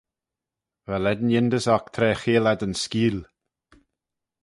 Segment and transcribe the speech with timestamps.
[0.87, 3.19] Va lane yindys oc tra cheayll ad yn skeeal.